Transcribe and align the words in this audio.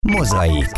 Mozaik. 0.00 0.70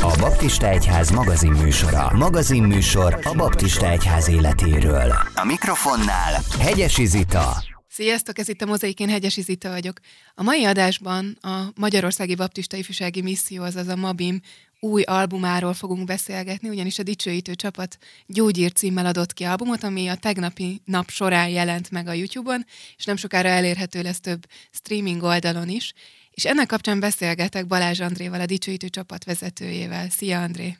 A 0.00 0.16
Baptista 0.18 0.68
Egyház 0.68 1.10
magazinműsora. 1.10 2.10
Magazinműsor 2.16 3.20
a 3.22 3.34
Baptista 3.34 3.90
Egyház 3.90 4.28
életéről. 4.28 5.12
A 5.34 5.44
mikrofonnál 5.44 6.42
Hegyesi 6.58 7.06
Zita. 7.06 7.62
Sziasztok, 7.88 8.38
ez 8.38 8.48
itt 8.48 8.62
a 8.62 8.66
Mozaik, 8.66 9.00
én 9.00 9.08
Hegyesi 9.08 9.40
Zita 9.40 9.70
vagyok. 9.70 9.98
A 10.34 10.42
mai 10.42 10.64
adásban 10.64 11.38
a 11.40 11.62
Magyarországi 11.74 12.34
Baptista 12.34 12.76
Ifjúsági 12.76 13.22
Misszió, 13.22 13.62
azaz 13.62 13.88
a 13.88 13.96
MABIM 13.96 14.40
új 14.80 15.02
albumáról 15.02 15.74
fogunk 15.74 16.04
beszélgetni, 16.04 16.68
ugyanis 16.68 16.98
a 16.98 17.02
Dicsőítő 17.02 17.54
csapat 17.54 17.98
Gyógyír 18.26 18.72
címmel 18.72 19.06
adott 19.06 19.32
ki 19.32 19.44
albumot, 19.44 19.82
ami 19.82 20.08
a 20.08 20.14
tegnapi 20.14 20.82
nap 20.84 21.10
során 21.10 21.48
jelent 21.48 21.90
meg 21.90 22.06
a 22.06 22.12
YouTube-on, 22.12 22.64
és 22.96 23.04
nem 23.04 23.16
sokára 23.16 23.48
elérhető 23.48 24.02
lesz 24.02 24.20
több 24.20 24.46
streaming 24.70 25.22
oldalon 25.22 25.68
is. 25.68 25.92
És 26.30 26.44
ennek 26.44 26.66
kapcsán 26.66 27.00
beszélgetek 27.00 27.66
Balázs 27.66 28.00
Andréval, 28.00 28.40
a 28.40 28.46
Dicsőítő 28.46 28.88
csapat 28.88 29.24
vezetőjével. 29.24 30.08
Szia, 30.08 30.42
André! 30.42 30.76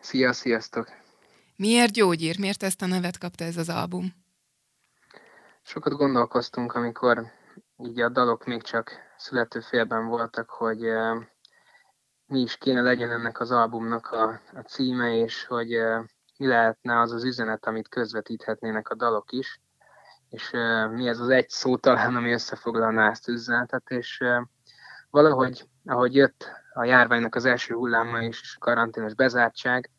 Szia, 0.00 0.32
sziasztok! 0.32 0.88
Miért 1.56 1.92
gyógyír? 1.92 2.38
Miért 2.38 2.62
ezt 2.62 2.82
a 2.82 2.86
nevet 2.86 3.18
kapta 3.18 3.44
ez 3.44 3.56
az 3.56 3.68
album? 3.68 4.14
Sokat 5.62 5.92
gondolkoztunk, 5.92 6.72
amikor 6.72 7.26
így 7.76 8.00
a 8.00 8.08
dalok 8.08 8.44
még 8.44 8.62
csak 8.62 8.90
születő 9.16 9.60
félben 9.60 10.06
voltak, 10.06 10.50
hogy 10.50 10.88
uh, 10.88 11.22
mi 12.26 12.40
is 12.40 12.56
kéne 12.56 12.80
legyen 12.80 13.10
ennek 13.10 13.40
az 13.40 13.50
albumnak 13.50 14.10
a, 14.10 14.40
a 14.54 14.60
címe, 14.60 15.16
és 15.16 15.44
hogy 15.44 15.76
uh, 15.76 16.04
mi 16.36 16.46
lehetne 16.46 17.00
az 17.00 17.12
az 17.12 17.24
üzenet, 17.24 17.66
amit 17.66 17.88
közvetíthetnének 17.88 18.88
a 18.88 18.94
dalok 18.94 19.32
is 19.32 19.60
és 20.30 20.50
mi 20.90 21.08
ez 21.08 21.20
az 21.20 21.28
egy 21.28 21.48
szó 21.48 21.76
talán, 21.76 22.16
ami 22.16 22.32
összefoglalná 22.32 23.10
ezt 23.10 23.28
üzenetet, 23.28 23.90
és 23.90 24.24
valahogy, 25.10 25.68
ahogy 25.84 26.14
jött 26.14 26.50
a 26.74 26.84
járványnak 26.84 27.34
az 27.34 27.44
első 27.44 27.74
hulláma 27.74 28.22
és 28.22 28.56
karanténos 28.58 29.14
bezártság, 29.14 29.90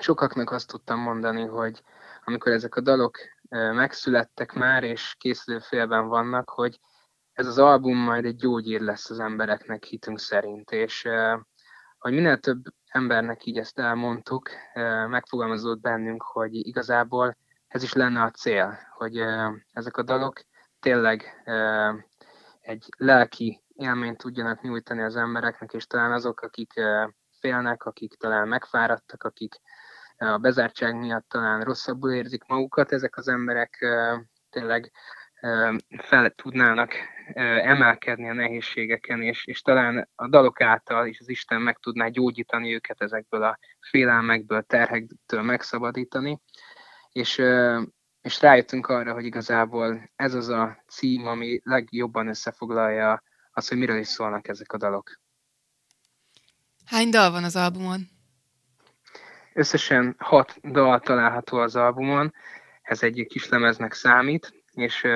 sokaknak 0.00 0.50
azt 0.50 0.68
tudtam 0.68 1.00
mondani, 1.00 1.44
hogy 1.44 1.82
amikor 2.24 2.52
ezek 2.52 2.76
a 2.76 2.80
dalok 2.80 3.18
megszülettek 3.72 4.52
már, 4.52 4.84
és 4.84 5.14
készülő 5.18 5.58
félben 5.58 6.08
vannak, 6.08 6.50
hogy 6.50 6.80
ez 7.32 7.46
az 7.46 7.58
album 7.58 7.96
majd 7.96 8.24
egy 8.24 8.36
gyógyír 8.36 8.80
lesz 8.80 9.10
az 9.10 9.20
embereknek 9.20 9.84
hitünk 9.84 10.18
szerint, 10.18 10.70
és 10.70 11.08
hogy 11.98 12.12
minél 12.12 12.38
több 12.38 12.64
embernek 12.86 13.44
így 13.44 13.58
ezt 13.58 13.78
elmondtuk, 13.78 14.50
megfogalmazott 15.08 15.80
bennünk, 15.80 16.22
hogy 16.22 16.54
igazából 16.54 17.36
ez 17.68 17.82
is 17.82 17.92
lenne 17.92 18.22
a 18.22 18.30
cél, 18.30 18.78
hogy 18.96 19.22
ezek 19.72 19.96
a 19.96 20.02
dalok 20.02 20.40
tényleg 20.80 21.42
egy 22.60 22.88
lelki 22.96 23.62
élményt 23.74 24.18
tudjanak 24.18 24.62
nyújtani 24.62 25.02
az 25.02 25.16
embereknek, 25.16 25.72
és 25.72 25.86
talán 25.86 26.12
azok, 26.12 26.40
akik 26.40 26.72
félnek, 27.40 27.84
akik 27.84 28.14
talán 28.14 28.48
megfáradtak, 28.48 29.22
akik 29.22 29.54
a 30.16 30.38
bezártság 30.38 30.96
miatt 30.96 31.28
talán 31.28 31.60
rosszabbul 31.62 32.12
érzik 32.12 32.44
magukat, 32.46 32.92
ezek 32.92 33.16
az 33.16 33.28
emberek 33.28 33.86
tényleg 34.50 34.92
fel 35.98 36.30
tudnának 36.30 36.94
emelkedni 37.62 38.28
a 38.28 38.32
nehézségeken, 38.32 39.22
és, 39.22 39.46
és 39.46 39.60
talán 39.60 40.08
a 40.14 40.28
dalok 40.28 40.60
által 40.60 41.06
is 41.06 41.20
az 41.20 41.28
Isten 41.28 41.62
meg 41.62 41.78
tudná 41.78 42.08
gyógyítani 42.08 42.74
őket 42.74 43.02
ezekből 43.02 43.42
a 43.42 43.58
félelmekből, 43.80 44.62
terhektől 44.62 45.42
megszabadítani 45.42 46.40
és, 47.16 47.42
és 48.20 48.40
rájöttünk 48.40 48.86
arra, 48.86 49.12
hogy 49.12 49.24
igazából 49.24 50.10
ez 50.16 50.34
az 50.34 50.48
a 50.48 50.82
cím, 50.88 51.26
ami 51.26 51.60
legjobban 51.64 52.28
összefoglalja 52.28 53.22
azt, 53.52 53.68
hogy 53.68 53.78
miről 53.78 53.98
is 53.98 54.06
szólnak 54.06 54.48
ezek 54.48 54.72
a 54.72 54.76
dalok. 54.76 55.20
Hány 56.84 57.10
dal 57.10 57.30
van 57.30 57.44
az 57.44 57.56
albumon? 57.56 58.08
Összesen 59.52 60.14
hat 60.18 60.60
dal 60.70 61.00
található 61.00 61.58
az 61.58 61.76
albumon, 61.76 62.34
ez 62.82 63.02
egy 63.02 63.26
kis 63.28 63.48
lemeznek 63.48 63.92
számít, 63.92 64.64
és 64.72 65.06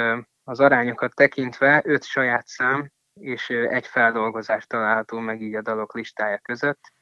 az 0.44 0.60
arányokat 0.60 1.14
tekintve 1.14 1.82
öt 1.84 2.04
saját 2.04 2.46
szám 2.46 2.90
és 3.14 3.48
egy 3.48 3.86
feldolgozás 3.86 4.66
található 4.66 5.18
meg 5.18 5.42
így 5.42 5.54
a 5.54 5.62
dalok 5.62 5.94
listája 5.94 6.38
között. 6.38 6.92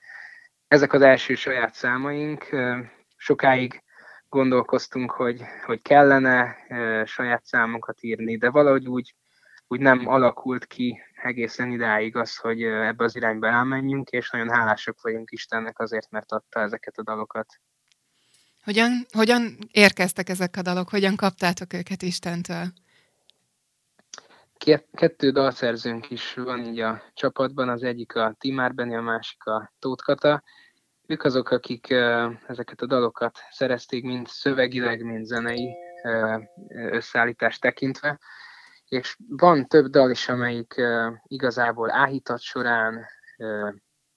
Ezek 0.68 0.92
az 0.92 1.02
első 1.02 1.34
saját 1.34 1.74
számaink, 1.74 2.48
sokáig 3.16 3.82
gondolkoztunk, 4.28 5.10
hogy, 5.10 5.42
hogy 5.66 5.82
kellene 5.82 6.56
e, 6.68 7.04
saját 7.04 7.44
számokat 7.44 8.02
írni, 8.02 8.36
de 8.36 8.50
valahogy 8.50 8.88
úgy, 8.88 9.14
úgy 9.66 9.80
nem 9.80 10.08
alakult 10.08 10.66
ki 10.66 11.00
egészen 11.22 11.70
idáig 11.70 12.16
az, 12.16 12.36
hogy 12.36 12.62
ebbe 12.62 13.04
az 13.04 13.16
irányba 13.16 13.46
elmenjünk, 13.46 14.08
és 14.08 14.30
nagyon 14.30 14.50
hálásak 14.50 15.00
vagyunk 15.00 15.30
Istennek 15.30 15.78
azért, 15.78 16.10
mert 16.10 16.32
adta 16.32 16.60
ezeket 16.60 16.98
a 16.98 17.02
dalokat. 17.02 17.60
Hogyan, 18.64 19.06
hogyan 19.12 19.58
érkeztek 19.70 20.28
ezek 20.28 20.56
a 20.56 20.62
dalok? 20.62 20.88
Hogyan 20.88 21.16
kaptátok 21.16 21.72
őket 21.72 22.02
Istentől? 22.02 22.66
Kettő 24.92 25.30
dalszerzőnk 25.30 26.10
is 26.10 26.34
van 26.34 26.64
így 26.64 26.80
a 26.80 27.02
csapatban, 27.14 27.68
az 27.68 27.82
egyik 27.82 28.14
a 28.14 28.34
Timár 28.38 28.74
Beni, 28.74 28.94
a 28.96 29.00
másik 29.00 29.44
a 29.44 29.72
Tóth 29.78 30.04
Kata, 30.04 30.42
ők 31.08 31.24
azok, 31.24 31.50
akik 31.50 31.90
ezeket 32.46 32.80
a 32.80 32.86
dalokat 32.86 33.38
szerezték, 33.50 34.04
mind 34.04 34.26
szövegileg, 34.26 35.02
mind 35.02 35.24
zenei 35.24 35.74
összeállítást 36.72 37.60
tekintve. 37.60 38.18
És 38.88 39.16
van 39.28 39.66
több 39.66 39.86
dal 39.86 40.10
is, 40.10 40.28
amelyik 40.28 40.74
igazából 41.26 41.90
áhítat 41.90 42.40
során, 42.40 43.06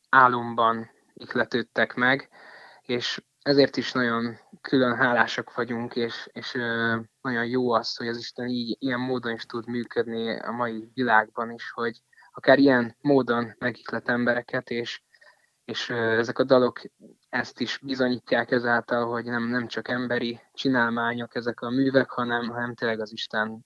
álomban 0.10 0.90
ikletődtek 1.14 1.94
meg, 1.94 2.30
és 2.82 3.24
ezért 3.42 3.78
is 3.78 3.92
nagyon 3.92 4.38
külön 4.62 4.96
hálásak 4.96 5.54
vagyunk, 5.54 5.96
és, 5.96 6.30
és 6.32 6.52
nagyon 7.22 7.46
jó 7.46 7.72
az, 7.72 7.96
hogy 7.96 8.08
az 8.08 8.18
Isten 8.18 8.48
így, 8.48 8.76
ilyen 8.80 9.00
módon 9.00 9.34
is 9.34 9.46
tud 9.46 9.68
működni 9.68 10.40
a 10.40 10.52
mai 10.52 10.90
világban 10.94 11.52
is, 11.52 11.72
hogy 11.72 12.02
akár 12.32 12.60
ilyen 12.60 12.96
módon 13.02 13.56
megiklet 13.60 14.10
embereket, 14.10 14.70
és 14.70 15.02
és 15.66 15.90
ezek 15.90 16.40
a 16.40 16.44
dalok 16.44 16.82
ezt 17.30 17.60
is 17.60 17.80
bizonyítják 17.82 18.52
ezáltal, 18.52 19.06
hogy 19.06 19.26
nem, 19.26 19.44
nem 19.50 19.68
csak 19.68 19.88
emberi 19.88 20.40
csinálmányok 20.54 21.36
ezek 21.36 21.62
a 21.62 21.70
művek, 21.70 22.10
hanem, 22.10 22.50
hanem 22.50 22.76
tényleg 22.76 23.00
az 23.00 23.12
Isten 23.12 23.66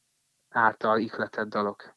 által 0.50 1.00
ihletett 1.00 1.48
dalok. 1.48 1.96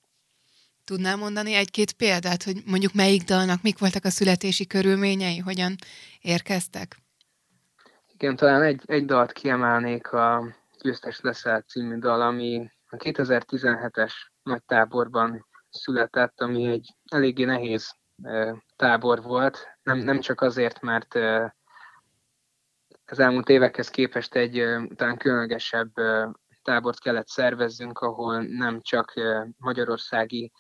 Tudnál 0.85 1.17
mondani 1.17 1.55
egy-két 1.55 1.93
példát, 1.93 2.43
hogy 2.43 2.63
mondjuk 2.67 2.95
melyik 2.95 3.23
dalnak 3.23 3.63
mik 3.63 3.79
voltak 3.79 4.05
a 4.05 4.11
születési 4.11 4.67
körülményei, 4.67 5.39
hogyan 5.39 5.75
érkeztek? 6.21 6.97
Igen, 8.13 8.37
talán 8.37 8.63
egy, 8.63 8.83
egy 8.87 9.05
dalt 9.05 9.33
kiemelnék, 9.33 10.13
a 10.13 10.57
Győztes 10.81 11.21
leszel 11.21 11.61
című 11.61 11.99
dal, 11.99 12.21
ami 12.21 12.71
a 12.89 12.97
2017-es 12.97 14.13
nagy 14.43 14.63
táborban 14.65 15.47
született, 15.71 16.41
ami 16.41 16.67
egy 16.67 16.95
eléggé 17.11 17.45
nehéz 17.45 17.97
tábor 18.79 19.23
volt, 19.23 19.79
nem, 19.83 19.99
nem 19.99 20.21
csak 20.21 20.41
azért, 20.41 20.81
mert 20.81 21.15
az 23.07 23.19
elmúlt 23.19 23.49
évekhez 23.49 23.91
képest 23.91 24.35
egy 24.35 24.65
talán 24.95 25.17
különlegesebb 25.17 25.93
tábort 26.63 27.01
kellett 27.01 27.29
szervezzünk, 27.29 27.99
ahol 27.99 28.43
nem 28.43 28.81
csak 28.81 29.13
magyarországi 29.57 30.53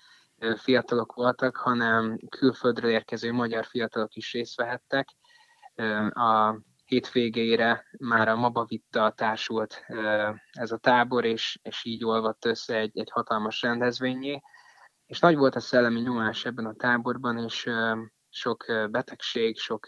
fiatalok 0.56 1.14
voltak, 1.14 1.56
hanem 1.56 2.18
külföldről 2.28 2.90
érkező 2.90 3.32
magyar 3.32 3.64
fiatalok 3.64 4.14
is 4.14 4.32
részt 4.32 4.56
vehettek. 4.56 5.08
A 6.08 6.60
hétvégére 6.84 7.86
már 7.98 8.28
a 8.28 8.36
Maba 8.36 8.64
Vitta 8.64 9.12
társult 9.16 9.84
ez 10.50 10.72
a 10.72 10.76
tábor, 10.76 11.24
és, 11.24 11.58
és 11.62 11.84
így 11.84 12.04
olvadt 12.04 12.44
össze 12.44 12.76
egy, 12.76 12.98
egy 12.98 13.10
hatalmas 13.10 13.62
rendezvényé. 13.62 14.40
És 15.08 15.19
nagy 15.20 15.36
volt 15.36 15.54
a 15.54 15.60
szellemi 15.60 16.00
nyomás 16.00 16.44
ebben 16.44 16.66
a 16.66 16.74
táborban, 16.74 17.38
és 17.38 17.70
sok 18.28 18.64
betegség, 18.91 19.59
sok 19.59 19.86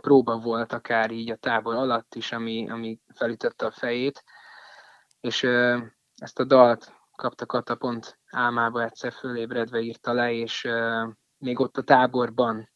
próba 0.00 0.38
volt 0.38 0.72
akár 0.72 1.10
így 1.10 1.30
a 1.30 1.36
tábor 1.36 1.74
alatt 1.74 2.14
is, 2.14 2.32
ami, 2.32 2.70
ami 2.70 3.00
felütötte 3.14 3.66
a 3.66 3.70
fejét, 3.70 4.24
és 5.20 5.42
ezt 6.14 6.38
a 6.38 6.44
dalt 6.44 6.92
kapta 7.16 7.46
Kata 7.46 7.74
pont 7.74 8.18
álmába 8.30 8.82
egyszer 8.82 9.12
fölébredve 9.12 9.80
írta 9.80 10.12
le, 10.12 10.32
és 10.32 10.68
még 11.38 11.60
ott 11.60 11.76
a 11.76 11.82
táborban 11.82 12.70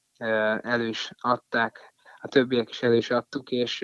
elő 0.61 0.87
is 0.87 1.11
adták, 1.21 1.95
a 2.21 2.29
többiek 2.29 2.71
is 2.71 2.83
elő 2.83 2.97
is 2.97 3.11
adtuk, 3.11 3.51
és, 3.51 3.81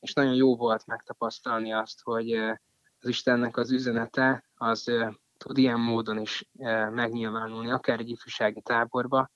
és 0.00 0.12
nagyon 0.12 0.34
jó 0.34 0.56
volt 0.56 0.86
megtapasztalni 0.86 1.72
azt, 1.72 2.02
hogy 2.02 2.32
az 2.98 3.08
Istennek 3.08 3.56
az 3.56 3.72
üzenete 3.72 4.44
az 4.54 4.92
tud 5.36 5.58
ilyen 5.58 5.80
módon 5.80 6.18
is 6.18 6.48
megnyilvánulni, 6.90 7.70
akár 7.70 8.00
egy 8.00 8.10
ifjúsági 8.10 8.60
táborba, 8.60 9.30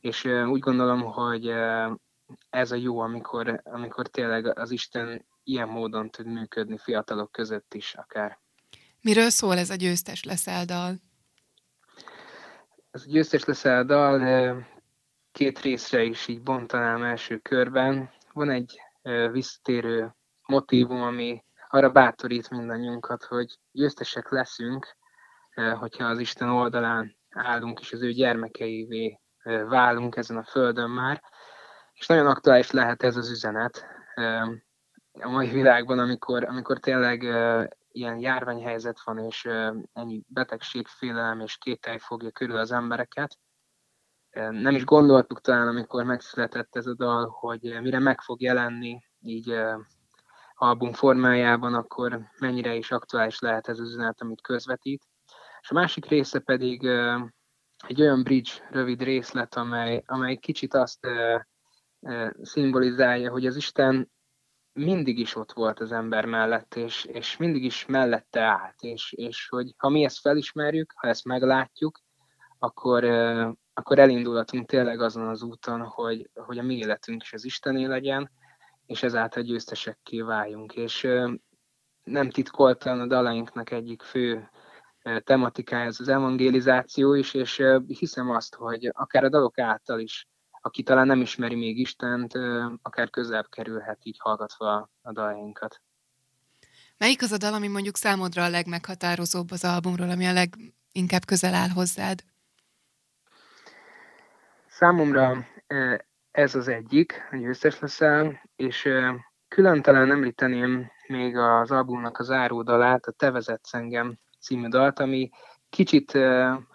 és 0.00 0.24
úgy 0.24 0.60
gondolom, 0.60 1.02
hogy 1.02 1.52
ez 2.50 2.72
a 2.72 2.76
jó, 2.76 2.98
amikor, 2.98 3.60
amikor 3.64 4.08
tényleg 4.08 4.58
az 4.58 4.70
Isten 4.70 5.26
ilyen 5.44 5.68
módon 5.68 6.10
tud 6.10 6.26
működni 6.26 6.78
fiatalok 6.78 7.32
között 7.32 7.74
is 7.74 7.94
akár. 7.94 8.38
Miről 9.00 9.30
szól 9.30 9.58
ez 9.58 9.70
a 9.70 9.74
győztes 9.74 10.24
leszel 10.24 10.64
dal? 10.64 10.94
Ez 12.90 13.02
a 13.02 13.10
győztes 13.10 13.44
leszel 13.44 13.84
dal 13.84 14.66
két 15.32 15.58
részre 15.58 16.02
is 16.02 16.28
így 16.28 16.42
bontanám 16.42 17.02
első 17.02 17.38
körben. 17.38 18.10
Van 18.32 18.50
egy 18.50 18.80
visszatérő 19.30 20.14
motívum, 20.46 21.02
ami 21.02 21.44
arra 21.68 21.90
bátorít 21.90 22.50
mindannyiunkat, 22.50 23.24
hogy 23.24 23.58
győztesek 23.72 24.30
leszünk, 24.30 24.96
hogyha 25.78 26.04
az 26.04 26.18
Isten 26.18 26.48
oldalán 26.48 27.16
állunk, 27.30 27.80
és 27.80 27.92
az 27.92 28.02
ő 28.02 28.10
gyermekeivé 28.10 29.20
válunk 29.68 30.16
ezen 30.16 30.36
a 30.36 30.44
földön 30.44 30.90
már. 30.90 31.22
És 31.92 32.06
nagyon 32.06 32.26
aktuális 32.26 32.70
lehet 32.70 33.02
ez 33.02 33.16
az 33.16 33.30
üzenet 33.30 33.86
a 35.20 35.28
mai 35.28 35.48
világban, 35.48 35.98
amikor, 35.98 36.44
amikor 36.44 36.78
tényleg 36.78 37.22
ilyen 37.88 38.18
járványhelyzet 38.18 39.00
van, 39.04 39.18
és 39.18 39.48
ennyi 39.92 40.22
betegség, 40.28 40.86
félelem 40.86 41.40
és 41.40 41.56
kételj 41.56 41.98
fogja 41.98 42.30
körül 42.30 42.56
az 42.56 42.72
embereket. 42.72 43.38
Nem 44.50 44.74
is 44.74 44.84
gondoltuk 44.84 45.40
talán, 45.40 45.68
amikor 45.68 46.04
megszületett 46.04 46.76
ez 46.76 46.86
a 46.86 46.94
dal, 46.94 47.28
hogy 47.28 47.78
mire 47.80 47.98
meg 47.98 48.20
fog 48.20 48.40
jelenni 48.40 49.00
így 49.20 49.60
album 50.54 50.92
formájában, 50.92 51.74
akkor 51.74 52.20
mennyire 52.38 52.74
is 52.74 52.90
aktuális 52.90 53.38
lehet 53.38 53.68
ez 53.68 53.78
az 53.78 53.88
üzenet, 53.88 54.20
amit 54.20 54.40
közvetít. 54.40 55.04
És 55.66 55.72
a 55.72 55.74
másik 55.74 56.06
része 56.06 56.38
pedig 56.38 56.84
egy 57.86 58.00
olyan 58.00 58.22
bridge 58.22 58.50
rövid 58.70 59.02
részlet, 59.02 59.54
amely, 59.54 60.02
amely 60.06 60.36
kicsit 60.36 60.74
azt 60.74 61.06
szimbolizálja, 62.42 63.30
hogy 63.30 63.46
az 63.46 63.56
Isten 63.56 64.10
mindig 64.72 65.18
is 65.18 65.36
ott 65.36 65.52
volt 65.52 65.80
az 65.80 65.92
ember 65.92 66.24
mellett, 66.24 66.74
és, 66.74 67.04
és 67.04 67.36
mindig 67.36 67.64
is 67.64 67.86
mellette 67.86 68.40
állt, 68.40 68.80
és, 68.80 69.12
és 69.12 69.48
hogy 69.48 69.74
ha 69.76 69.88
mi 69.88 70.04
ezt 70.04 70.20
felismerjük, 70.20 70.92
ha 70.96 71.08
ezt 71.08 71.24
meglátjuk, 71.24 72.00
akkor, 72.58 73.04
akkor 73.74 73.98
elindulhatunk 73.98 74.68
tényleg 74.68 75.00
azon 75.00 75.28
az 75.28 75.42
úton, 75.42 75.80
hogy, 75.80 76.30
hogy 76.34 76.58
a 76.58 76.62
mi 76.62 76.76
életünk 76.76 77.22
is 77.22 77.32
az 77.32 77.44
Istené 77.44 77.84
legyen, 77.84 78.30
és 78.86 79.02
ezáltal 79.02 79.42
győztesekké 79.42 80.20
váljunk. 80.20 80.74
És 80.74 81.08
nem 82.02 82.30
titkoltan 82.30 83.00
a 83.00 83.06
dalainknak 83.06 83.70
egyik 83.70 84.02
fő 84.02 84.50
tematikája 85.24 85.86
az 85.86 86.08
evangelizáció 86.08 87.14
is, 87.14 87.34
és 87.34 87.62
hiszem 87.86 88.30
azt, 88.30 88.54
hogy 88.54 88.90
akár 88.92 89.24
a 89.24 89.28
dalok 89.28 89.58
által 89.58 90.00
is 90.00 90.26
aki 90.66 90.82
talán 90.82 91.06
nem 91.06 91.20
ismeri 91.20 91.54
még 91.54 91.78
Istent, 91.78 92.32
akár 92.82 93.10
közelebb 93.10 93.48
kerülhet 93.48 93.98
így 94.02 94.16
hallgatva 94.18 94.90
a 95.02 95.12
dalainkat. 95.12 95.80
Melyik 96.98 97.22
az 97.22 97.32
a 97.32 97.36
dal, 97.36 97.54
ami 97.54 97.68
mondjuk 97.68 97.96
számodra 97.96 98.44
a 98.44 98.48
legmeghatározóbb 98.48 99.50
az 99.50 99.64
albumról, 99.64 100.10
ami 100.10 100.26
a 100.26 100.32
leginkább 100.32 101.24
közel 101.26 101.54
áll 101.54 101.68
hozzád? 101.68 102.24
Számomra 104.68 105.46
ez 106.30 106.54
az 106.54 106.68
egyik, 106.68 107.26
hogy 107.30 107.44
összes 107.44 107.78
leszel, 107.78 108.40
és 108.56 108.88
külön 109.48 109.82
talán 109.82 110.10
említeném 110.10 110.90
még 111.06 111.36
az 111.36 111.70
albumnak 111.70 112.18
az 112.18 112.30
áródalát, 112.30 113.06
a 113.06 113.12
Te 113.12 113.30
vezetsz 113.30 113.74
engem 113.74 114.18
című 114.46 114.68
dalt, 114.68 114.98
ami 114.98 115.30
kicsit 115.68 116.18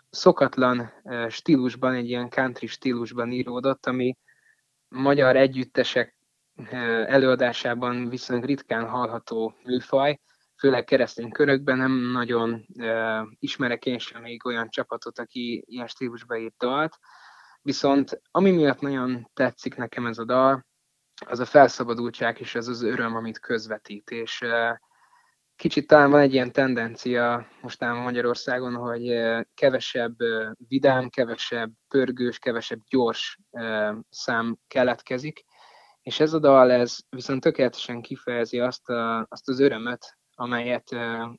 szokatlan 0.10 0.92
stílusban, 1.30 1.94
egy 1.94 2.10
ilyen 2.10 2.30
country 2.30 2.68
stílusban 2.68 3.32
íródott, 3.32 3.86
ami 3.86 4.18
magyar 4.88 5.36
együttesek 5.36 6.18
előadásában 7.06 8.10
viszonylag 8.10 8.46
ritkán 8.46 8.88
hallható 8.88 9.56
műfaj, 9.64 10.20
főleg 10.58 10.84
keresztény 10.84 11.32
körökben 11.32 11.78
nem 11.78 11.92
nagyon 11.92 12.66
ismerek 13.40 13.86
én 13.86 14.00
sem 14.00 14.22
még 14.22 14.46
olyan 14.46 14.70
csapatot, 14.70 15.20
aki 15.20 15.64
ilyen 15.68 15.88
stílusban 15.88 16.38
írt 16.38 16.58
dalt. 16.58 16.98
Viszont 17.62 18.22
ami 18.32 18.52
miatt 18.52 18.80
nagyon 18.80 19.30
tetszik 19.34 19.76
nekem 19.76 20.06
ez 20.06 20.18
a 20.18 20.26
dal, 20.26 20.66
az 21.26 21.40
a 21.40 21.46
felszabadultság 21.46 22.40
és 22.40 22.56
az 22.56 22.68
az 22.68 22.82
öröm, 22.82 23.16
amit 23.16 23.40
közvetít. 23.40 24.10
És 24.10 24.46
kicsit 25.62 25.88
talán 25.88 26.10
van 26.10 26.20
egy 26.20 26.34
ilyen 26.34 26.52
tendencia 26.52 27.48
mostában 27.62 28.02
Magyarországon, 28.02 28.76
hogy 28.76 29.22
kevesebb 29.54 30.16
vidám, 30.68 31.10
kevesebb 31.10 31.72
pörgős, 31.88 32.40
kevesebb 32.40 32.80
gyors 32.90 33.40
szám 34.10 34.58
keletkezik, 34.68 35.46
és 36.02 36.20
ez 36.20 36.34
a 36.34 36.40
dal 36.40 36.72
ez 36.72 36.98
viszont 37.10 37.42
tökéletesen 37.42 38.02
kifejezi 38.02 38.60
azt, 38.60 38.90
a, 38.90 39.26
azt 39.30 39.50
az 39.50 39.60
örömöt, 39.60 40.18
amelyet 40.36 40.96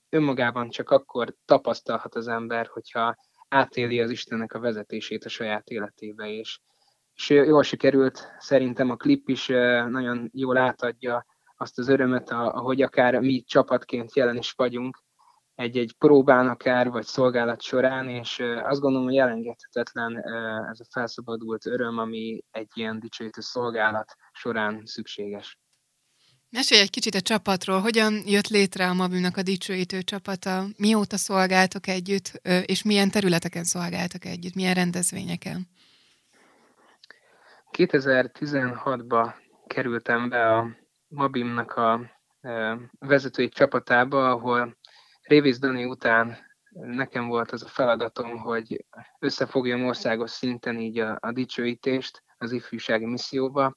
önmagában 0.08 0.70
csak 0.70 0.90
akkor 0.90 1.34
tapasztalhat 1.44 2.14
az 2.14 2.28
ember, 2.28 2.66
hogyha 2.66 3.16
átéli 3.48 4.00
az 4.00 4.10
Istennek 4.10 4.52
a 4.52 4.60
vezetését 4.60 5.24
a 5.24 5.28
saját 5.28 5.68
életébe, 5.68 6.28
és, 6.28 6.60
és 7.14 7.28
jól 7.30 7.62
sikerült, 7.62 8.28
szerintem 8.38 8.90
a 8.90 8.96
klip 8.96 9.28
is 9.28 9.46
nagyon 9.88 10.30
jól 10.32 10.56
átadja 10.56 11.26
azt 11.62 11.78
az 11.78 11.88
örömet, 11.88 12.30
ahogy 12.30 12.82
akár 12.82 13.20
mi 13.20 13.42
csapatként 13.42 14.16
jelen 14.16 14.36
is 14.36 14.52
vagyunk 14.52 14.98
egy-egy 15.54 15.94
próbán 15.98 16.48
akár, 16.48 16.90
vagy 16.90 17.04
szolgálat 17.04 17.62
során, 17.62 18.08
és 18.08 18.42
azt 18.62 18.80
gondolom, 18.80 19.06
hogy 19.06 19.16
elengedhetetlen 19.16 20.16
ez 20.70 20.80
a 20.80 20.86
felszabadult 20.90 21.66
öröm, 21.66 21.98
ami 21.98 22.42
egy 22.50 22.68
ilyen 22.74 23.00
dicsőítő 23.00 23.40
szolgálat 23.40 24.14
során 24.32 24.82
szükséges. 24.84 25.58
Mesélj 26.50 26.80
egy 26.80 26.90
kicsit 26.90 27.14
a 27.14 27.20
csapatról, 27.20 27.80
hogyan 27.80 28.22
jött 28.26 28.48
létre 28.48 28.88
a 28.88 28.94
Mabimnak 28.94 29.36
a 29.36 29.42
dicsőítő 29.42 30.02
csapata, 30.02 30.64
mióta 30.76 31.16
szolgáltok 31.16 31.86
együtt, 31.86 32.40
és 32.66 32.82
milyen 32.82 33.10
területeken 33.10 33.64
szolgáltak 33.64 34.24
együtt, 34.24 34.54
milyen 34.54 34.74
rendezvényeken? 34.74 35.68
2016-ba 37.72 39.34
kerültem 39.66 40.28
be 40.28 40.56
a 40.56 40.81
Mabimnak 41.12 41.72
a 41.72 42.00
vezetői 42.98 43.48
csapatába, 43.48 44.30
ahol 44.30 44.76
Révész 45.22 45.58
Dani 45.58 45.84
után 45.84 46.36
nekem 46.70 47.26
volt 47.26 47.50
az 47.50 47.62
a 47.62 47.68
feladatom, 47.68 48.38
hogy 48.38 48.86
összefogjam 49.18 49.84
országos 49.84 50.30
szinten 50.30 50.78
így 50.78 50.98
a, 50.98 51.16
a 51.20 51.32
dicsőítést 51.32 52.22
az 52.38 52.52
ifjúsági 52.52 53.04
misszióba, 53.04 53.76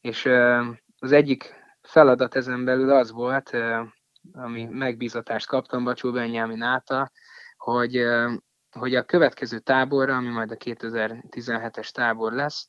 és 0.00 0.24
az 0.98 1.12
egyik 1.12 1.54
feladat 1.82 2.34
ezen 2.34 2.64
belül 2.64 2.90
az 2.90 3.10
volt, 3.10 3.56
ami 4.32 4.64
megbízatást 4.64 5.46
kaptam 5.46 5.84
Bacsó 5.84 6.12
Benyámin 6.12 6.62
által, 6.62 7.10
hogy, 7.56 8.04
hogy 8.70 8.94
a 8.94 9.04
következő 9.04 9.58
táborra, 9.58 10.16
ami 10.16 10.28
majd 10.28 10.50
a 10.50 10.56
2017-es 10.56 11.90
tábor 11.90 12.32
lesz, 12.32 12.68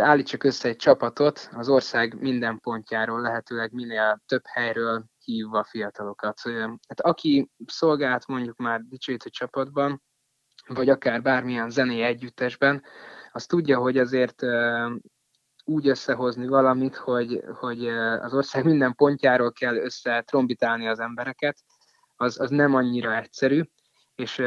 állítsak 0.00 0.44
össze 0.44 0.68
egy 0.68 0.76
csapatot 0.76 1.48
az 1.52 1.68
ország 1.68 2.20
minden 2.20 2.60
pontjáról, 2.60 3.20
lehetőleg 3.20 3.72
minél 3.72 4.22
több 4.26 4.42
helyről 4.44 5.04
hívva 5.24 5.64
fiatalokat. 5.64 6.40
Hát 6.88 7.00
aki 7.00 7.50
szolgált 7.66 8.26
mondjuk 8.26 8.56
már 8.56 8.80
dicsőítő 8.80 9.30
csapatban, 9.30 10.02
vagy 10.66 10.88
akár 10.88 11.22
bármilyen 11.22 11.70
zené 11.70 12.02
együttesben, 12.02 12.82
az 13.32 13.46
tudja, 13.46 13.78
hogy 13.78 13.98
azért 13.98 14.42
úgy 15.64 15.88
összehozni 15.88 16.46
valamit, 16.46 16.96
hogy, 16.96 17.42
hogy 17.54 17.88
az 18.20 18.34
ország 18.34 18.64
minden 18.64 18.94
pontjáról 18.94 19.52
kell 19.52 19.76
össze 19.76 20.22
trombitálni 20.22 20.88
az 20.88 21.00
embereket, 21.00 21.56
az, 22.16 22.40
az 22.40 22.50
nem 22.50 22.74
annyira 22.74 23.16
egyszerű, 23.16 23.62
és 24.14 24.42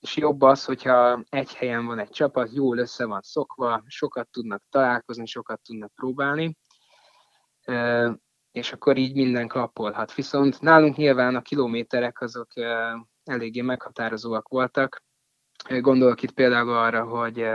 és 0.00 0.16
jobb 0.16 0.42
az, 0.42 0.64
hogyha 0.64 1.22
egy 1.28 1.54
helyen 1.54 1.86
van 1.86 1.98
egy 1.98 2.10
csapat, 2.10 2.52
jól 2.52 2.78
össze 2.78 3.06
van 3.06 3.20
szokva, 3.22 3.82
sokat 3.86 4.28
tudnak 4.28 4.62
találkozni, 4.70 5.26
sokat 5.26 5.60
tudnak 5.62 5.92
próbálni, 5.94 6.56
és 8.52 8.72
akkor 8.72 8.96
így 8.96 9.14
minden 9.14 9.48
klappolhat. 9.48 10.14
Viszont 10.14 10.60
nálunk 10.60 10.96
nyilván 10.96 11.36
a 11.36 11.42
kilométerek 11.42 12.20
azok 12.20 12.52
eléggé 13.24 13.60
meghatározóak 13.60 14.48
voltak. 14.48 15.02
Gondolok 15.80 16.22
itt 16.22 16.32
például 16.32 16.76
arra, 16.76 17.04
hogy 17.04 17.46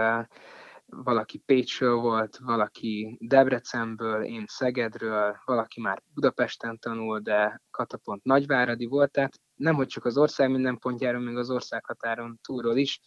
valaki 0.96 1.38
Pécsről 1.38 1.96
volt, 1.96 2.38
valaki 2.38 3.18
Debrecenből, 3.20 4.24
én 4.24 4.44
Szegedről, 4.48 5.38
valaki 5.46 5.82
már 5.82 6.02
Budapesten 6.14 6.80
tanul, 6.80 7.20
de 7.20 7.62
Katapont 7.72 8.24
Nagyváradi 8.24 8.86
volt, 8.86 9.12
tehát 9.12 9.40
nem 9.56 9.76
hogy 9.76 9.88
csak 9.88 10.06
az 10.06 10.18
ország 10.18 10.50
minden 10.50 10.78
pontjáról, 10.78 11.22
még 11.22 11.38
az 11.38 11.50
országhatáron 11.50 12.40
túlról 12.42 12.78
is 12.78 13.00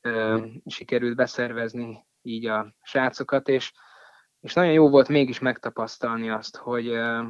ö, 0.00 0.46
sikerült 0.66 1.16
beszervezni 1.16 2.06
így 2.22 2.46
a 2.46 2.74
srácokat, 2.82 3.48
és, 3.48 3.72
és 4.40 4.52
nagyon 4.52 4.72
jó 4.72 4.88
volt 4.88 5.08
mégis 5.08 5.38
megtapasztalni 5.38 6.30
azt, 6.30 6.56
hogy 6.56 6.86
ö, 6.86 7.22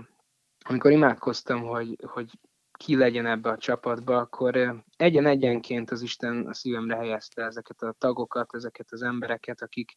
amikor 0.68 0.90
imádkoztam, 0.90 1.62
hogy, 1.62 1.96
hogy 2.06 2.30
ki 2.76 2.96
legyen 2.96 3.26
ebbe 3.26 3.50
a 3.50 3.56
csapatba, 3.56 4.16
akkor 4.16 4.82
egyen-egyenként 4.96 5.90
az 5.90 6.02
Isten 6.02 6.46
a 6.46 6.54
szívemre 6.54 6.96
helyezte 6.96 7.42
ezeket 7.42 7.82
a 7.82 7.94
tagokat, 7.98 8.54
ezeket 8.54 8.86
az 8.90 9.02
embereket, 9.02 9.62
akik 9.62 9.96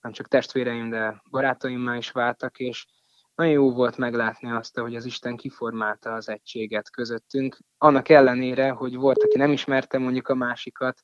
nem 0.00 0.12
csak 0.12 0.28
testvéreim, 0.28 0.90
de 0.90 1.22
barátaimmá 1.30 1.96
is 1.96 2.10
váltak, 2.10 2.58
és 2.58 2.86
nagyon 3.34 3.52
jó 3.52 3.72
volt 3.72 3.96
meglátni 3.96 4.50
azt, 4.50 4.78
hogy 4.78 4.96
az 4.96 5.04
Isten 5.04 5.36
kiformálta 5.36 6.12
az 6.12 6.28
egységet 6.28 6.90
közöttünk, 6.90 7.58
annak 7.78 8.08
ellenére, 8.08 8.70
hogy 8.70 8.96
volt, 8.96 9.22
aki 9.22 9.38
nem 9.38 9.52
ismerte 9.52 9.98
mondjuk 9.98 10.28
a 10.28 10.34
másikat, 10.34 11.00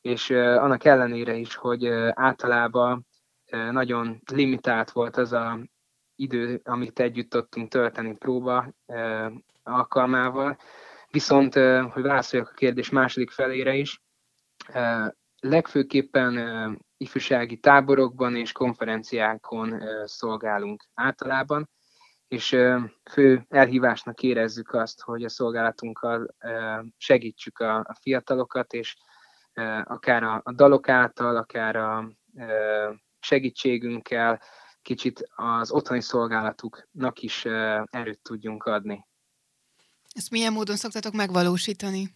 és 0.00 0.30
annak 0.30 0.84
ellenére 0.84 1.34
is, 1.34 1.54
hogy 1.54 1.86
általában 2.10 3.06
nagyon 3.50 4.22
limitált 4.32 4.90
volt 4.90 5.16
az 5.16 5.32
a 5.32 5.58
idő, 6.16 6.60
amit 6.64 7.00
együtt 7.00 7.30
tudtunk 7.30 7.68
tölteni 7.68 8.16
próba 8.16 8.74
alkalmával. 9.62 10.58
Viszont, 11.10 11.54
hogy 11.92 12.02
válaszoljak 12.02 12.48
a 12.48 12.54
kérdés 12.54 12.90
második 12.90 13.30
felére 13.30 13.74
is, 13.74 14.02
legfőképpen 15.40 16.78
ifjúsági 16.96 17.56
táborokban 17.58 18.36
és 18.36 18.52
konferenciákon 18.52 19.82
szolgálunk 20.04 20.84
általában, 20.94 21.70
és 22.28 22.48
fő 23.10 23.44
elhívásnak 23.48 24.22
érezzük 24.22 24.72
azt, 24.72 25.00
hogy 25.00 25.24
a 25.24 25.28
szolgálatunkkal 25.28 26.34
segítsük 26.96 27.58
a 27.58 27.96
fiatalokat, 28.00 28.72
és 28.72 28.96
akár 29.84 30.22
a 30.22 30.52
dalok 30.52 30.88
által, 30.88 31.36
akár 31.36 31.76
a 31.76 32.10
segítségünkkel 33.20 34.40
kicsit 34.86 35.28
az 35.36 35.70
otthoni 35.70 36.00
szolgálatuknak 36.00 37.20
is 37.20 37.44
erőt 37.90 38.20
tudjunk 38.22 38.64
adni. 38.64 39.06
Ezt 40.12 40.30
milyen 40.30 40.52
módon 40.52 40.76
szoktatok 40.76 41.12
megvalósítani? 41.12 42.14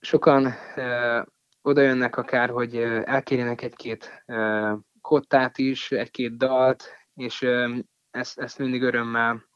Sokan 0.00 0.52
ö, 0.76 1.20
oda 1.62 1.80
jönnek 1.80 2.16
akár, 2.16 2.50
hogy 2.50 2.76
elkérjenek 3.04 3.62
egy-két 3.62 4.22
ö, 4.26 4.72
kottát 5.00 5.58
is, 5.58 5.90
egy-két 5.90 6.36
dalt, 6.36 6.84
és 7.14 7.42
ö, 7.42 7.76
ezt, 8.10 8.38
ezt 8.38 8.58
mindig 8.58 8.82
örömmel 8.82 9.48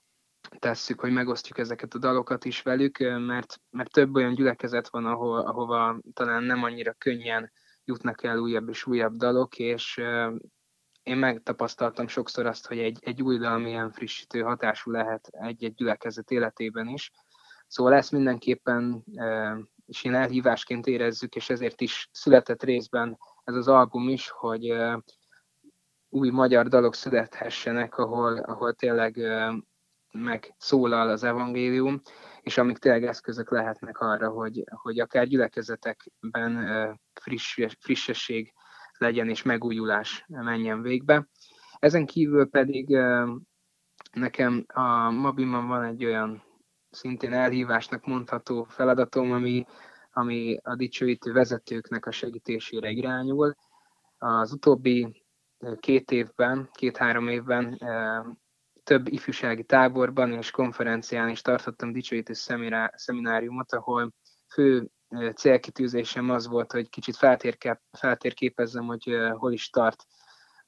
tesszük, 0.58 1.00
hogy 1.00 1.12
megosztjuk 1.12 1.58
ezeket 1.58 1.94
a 1.94 1.98
dalokat 1.98 2.44
is 2.44 2.62
velük, 2.62 2.98
mert, 2.98 3.60
mert 3.70 3.92
több 3.92 4.14
olyan 4.14 4.34
gyülekezet 4.34 4.88
van, 4.88 5.06
ahol, 5.06 5.40
ahova 5.40 6.00
talán 6.12 6.42
nem 6.42 6.62
annyira 6.62 6.92
könnyen 6.92 7.52
jutnak 7.84 8.22
el 8.22 8.38
újabb 8.38 8.68
és 8.68 8.86
újabb 8.86 9.14
dalok, 9.14 9.58
és 9.58 10.02
én 11.04 11.16
megtapasztaltam 11.16 12.06
sokszor 12.06 12.46
azt, 12.46 12.66
hogy 12.66 12.78
egy, 12.78 12.98
egy 13.00 13.22
új 13.22 13.38
dal 13.38 13.58
milyen 13.58 13.90
frissítő 13.90 14.40
hatású 14.40 14.90
lehet 14.90 15.28
egy-egy 15.30 15.74
gyülekezet 15.74 16.30
életében 16.30 16.88
is. 16.88 17.10
Szóval 17.66 17.94
ezt 17.94 18.12
mindenképpen 18.12 19.04
és 19.86 20.04
én 20.04 20.14
elhívásként 20.14 20.86
érezzük, 20.86 21.34
és 21.34 21.50
ezért 21.50 21.80
is 21.80 22.08
született 22.12 22.62
részben 22.62 23.18
ez 23.44 23.54
az 23.54 23.68
album 23.68 24.08
is, 24.08 24.28
hogy 24.28 24.74
új 26.08 26.30
magyar 26.30 26.68
dalok 26.68 26.94
születhessenek, 26.94 27.98
ahol, 27.98 28.38
ahol 28.38 28.74
tényleg 28.74 29.20
megszólal 30.12 31.08
az 31.08 31.24
evangélium, 31.24 32.00
és 32.40 32.58
amik 32.58 32.78
tényleg 32.78 33.04
eszközök 33.04 33.50
lehetnek 33.50 33.98
arra, 33.98 34.28
hogy, 34.28 34.64
hogy 34.68 35.00
akár 35.00 35.26
gyülekezetekben 35.26 37.00
friss, 37.12 37.58
frissesség 37.78 38.52
legyen 38.98 39.28
és 39.28 39.42
megújulás 39.42 40.24
menjen 40.28 40.82
végbe. 40.82 41.28
Ezen 41.78 42.06
kívül 42.06 42.48
pedig 42.50 42.98
nekem 44.12 44.64
a 44.66 45.10
Mabimban 45.10 45.66
van 45.66 45.82
egy 45.84 46.04
olyan 46.04 46.42
szintén 46.90 47.32
elhívásnak 47.32 48.06
mondható 48.06 48.64
feladatom, 48.64 49.32
ami, 49.32 49.64
ami 50.12 50.58
a 50.62 50.74
dicsőítő 50.74 51.32
vezetőknek 51.32 52.06
a 52.06 52.10
segítésére 52.10 52.90
irányul. 52.90 53.54
Az 54.18 54.52
utóbbi 54.52 55.24
két 55.80 56.10
évben, 56.10 56.68
két-három 56.72 57.28
évben 57.28 57.78
több 58.84 59.08
ifjúsági 59.08 59.64
táborban 59.64 60.32
és 60.32 60.50
konferencián 60.50 61.28
is 61.28 61.40
tartottam 61.40 61.92
dicsőítő 61.92 62.32
szemináriumot, 62.94 63.72
ahol 63.72 64.12
fő 64.52 64.88
célkitűzésem 65.34 66.30
az 66.30 66.46
volt, 66.46 66.72
hogy 66.72 66.88
kicsit 66.88 67.16
feltérkép, 67.16 67.78
feltérképezzem, 67.92 68.86
hogy 68.86 69.16
hol 69.32 69.52
is 69.52 69.70
tart 69.70 70.06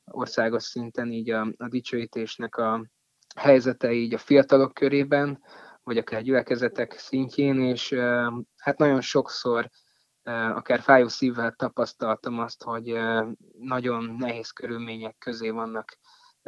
országos 0.05 0.63
szinten 0.63 1.11
így 1.11 1.31
a, 1.31 1.53
a 1.57 1.69
dicsőítésnek 1.69 2.57
a 2.57 2.87
helyzete 3.37 3.93
így 3.93 4.15
a 4.15 4.19
fiatalok 4.19 4.75
körében, 4.75 5.43
vagy 5.83 5.99
akár 5.99 6.23
gyülekezetek 6.23 6.99
szintjén, 6.99 7.61
és 7.61 7.95
hát 8.57 8.79
nagyon 8.79 9.01
sokszor 9.01 9.71
akár 10.55 10.81
fájó 10.81 11.09
szívvel 11.09 11.53
tapasztaltam 11.53 12.39
azt, 12.39 12.63
hogy 12.63 12.99
nagyon 13.59 14.17
nehéz 14.19 14.51
körülmények 14.51 15.17
közé 15.19 15.51
vannak 15.51 15.99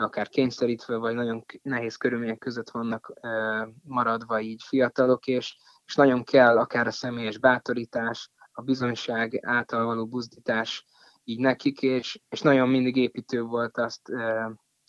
akár 0.02 0.28
kényszerítve, 0.28 0.96
vagy 0.96 1.14
nagyon 1.14 1.44
nehéz 1.62 1.96
körülmények 1.96 2.38
között 2.38 2.70
vannak 2.70 3.12
maradva 3.82 4.40
így 4.40 4.62
fiatalok, 4.62 5.26
és, 5.26 5.56
és 5.86 5.94
nagyon 5.94 6.24
kell 6.24 6.58
akár 6.58 6.86
a 6.86 6.90
személyes 6.90 7.38
bátorítás, 7.38 8.30
a 8.52 8.62
bizonyság 8.62 9.38
által 9.42 9.84
való 9.84 10.06
buzdítás 10.06 10.84
így 11.24 11.38
nekik, 11.38 11.82
és, 11.82 12.20
és 12.28 12.40
nagyon 12.40 12.68
mindig 12.68 12.96
építő 12.96 13.42
volt 13.42 13.78
azt 13.78 14.10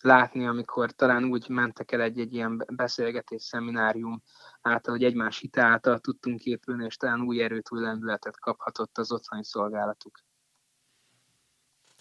látni, 0.00 0.46
amikor 0.46 0.92
talán 0.92 1.24
úgy 1.24 1.48
mentek 1.48 1.92
el 1.92 2.00
egy-egy 2.00 2.34
ilyen 2.34 2.64
beszélgetés, 2.72 3.42
szeminárium 3.42 4.22
által, 4.60 4.94
hogy 4.94 5.04
egymás 5.04 5.38
hite 5.38 5.62
által 5.62 5.98
tudtunk 5.98 6.44
épülni, 6.44 6.84
és 6.84 6.96
talán 6.96 7.20
új 7.20 7.42
erőt, 7.42 7.72
új 7.72 7.80
lendületet 7.80 8.38
kaphatott 8.38 8.98
az 8.98 9.12
otthoni 9.12 9.44
szolgálatuk. 9.44 10.18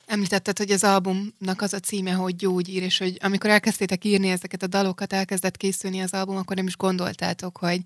Említetted, 0.10 0.58
hogy 0.58 0.72
az 0.72 0.84
albumnak 0.84 1.62
az 1.62 1.74
a 1.74 1.80
címe, 1.80 2.12
hogy 2.12 2.36
gyógyír, 2.36 2.84
és 2.84 2.98
hogy 2.98 3.18
amikor 3.22 3.50
elkezdtétek 3.50 4.04
írni 4.04 4.30
ezeket 4.30 4.64
a 4.64 4.68
dalokat, 4.68 5.14
elkezdett 5.14 5.58
készülni 5.58 6.00
az 6.00 6.12
album, 6.14 6.38
akkor 6.38 6.56
nem 6.56 6.68
is 6.68 6.78
gondoltátok, 6.78 7.58
hogy 7.58 7.82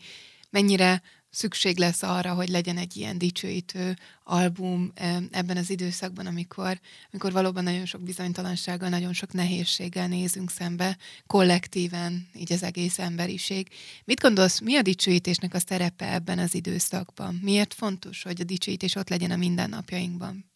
mennyire 0.50 1.02
szükség 1.30 1.78
lesz 1.78 2.04
arra, 2.04 2.34
hogy 2.34 2.50
legyen 2.50 2.78
egy 2.78 2.98
ilyen 2.98 3.18
dicsőítő 3.18 3.98
album 4.24 4.92
ebben 5.32 5.58
az 5.58 5.70
időszakban, 5.70 6.26
amikor, 6.26 6.80
amikor 7.12 7.32
valóban 7.32 7.64
nagyon 7.64 7.86
sok 7.86 8.02
bizonytalansággal, 8.02 8.90
nagyon 8.90 9.14
sok 9.14 9.34
nehézséggel 9.34 10.08
nézünk 10.08 10.52
szembe, 10.52 10.98
kollektíven, 11.28 12.28
így 12.36 12.54
az 12.54 12.64
egész 12.64 13.00
emberiség. 13.00 13.68
Mit 14.06 14.22
gondolsz, 14.22 14.60
mi 14.60 14.76
a 14.76 14.82
dicsőítésnek 14.82 15.54
a 15.54 15.60
szerepe 15.60 16.14
ebben 16.14 16.40
az 16.40 16.56
időszakban? 16.56 17.40
Miért 17.42 17.74
fontos, 17.74 18.24
hogy 18.24 18.42
a 18.42 18.44
dicsőítés 18.44 18.96
ott 18.96 19.10
legyen 19.10 19.32
a 19.32 19.36
mindennapjainkban? 19.36 20.52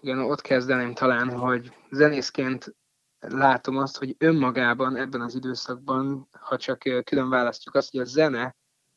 Igen, 0.00 0.18
ott 0.18 0.40
kezdeném 0.40 0.94
talán, 0.94 1.30
hogy 1.30 1.72
zenészként 1.90 2.76
látom 3.18 3.76
azt, 3.76 3.98
hogy 3.98 4.14
önmagában 4.18 4.96
ebben 4.96 5.20
az 5.20 5.34
időszakban, 5.34 6.28
ha 6.30 6.56
csak 6.56 6.78
külön 7.04 7.28
választjuk 7.28 7.74
azt, 7.74 7.90
hogy 7.90 8.00
a 8.00 8.04
zene 8.04 8.56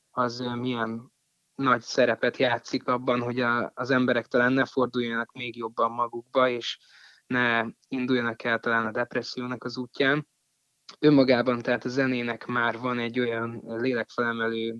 az 0.09 0.39
milyen 0.39 1.11
nagy 1.55 1.81
szerepet 1.81 2.37
játszik 2.37 2.87
abban, 2.87 3.21
hogy 3.21 3.39
a, 3.39 3.71
az 3.75 3.89
emberek 3.89 4.25
talán 4.25 4.53
ne 4.53 4.65
forduljanak 4.65 5.31
még 5.31 5.57
jobban 5.57 5.91
magukba, 5.91 6.49
és 6.49 6.79
ne 7.27 7.65
induljanak 7.87 8.43
el 8.43 8.59
talán 8.59 8.85
a 8.85 8.91
depressziónak 8.91 9.63
az 9.63 9.77
útján. 9.77 10.27
Önmagában 10.99 11.61
tehát 11.61 11.85
a 11.85 11.89
zenének 11.89 12.45
már 12.45 12.79
van 12.79 12.99
egy 12.99 13.19
olyan 13.19 13.61
lélekfelemelő 13.63 14.77